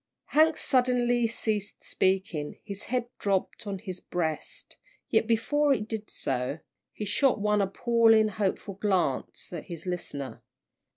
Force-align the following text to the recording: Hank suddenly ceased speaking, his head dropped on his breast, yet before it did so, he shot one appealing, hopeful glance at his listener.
Hank 0.33 0.57
suddenly 0.57 1.27
ceased 1.27 1.83
speaking, 1.83 2.57
his 2.63 2.85
head 2.85 3.07
dropped 3.19 3.67
on 3.67 3.77
his 3.77 3.99
breast, 3.99 4.77
yet 5.11 5.27
before 5.27 5.73
it 5.75 5.87
did 5.87 6.09
so, 6.09 6.57
he 6.91 7.05
shot 7.05 7.39
one 7.39 7.61
appealing, 7.61 8.29
hopeful 8.29 8.73
glance 8.73 9.53
at 9.53 9.65
his 9.65 9.85
listener. 9.85 10.41